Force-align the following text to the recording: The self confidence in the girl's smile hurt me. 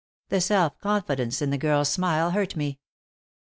The 0.29 0.41
self 0.41 0.79
confidence 0.79 1.43
in 1.43 1.51
the 1.51 1.59
girl's 1.59 1.89
smile 1.91 2.31
hurt 2.31 2.55
me. 2.55 2.79